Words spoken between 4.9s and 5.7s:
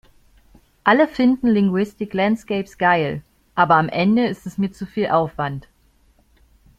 Aufwand.